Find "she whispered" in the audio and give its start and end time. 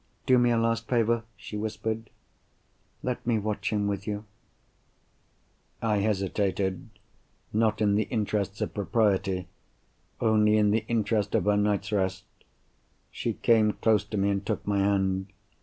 1.37-2.09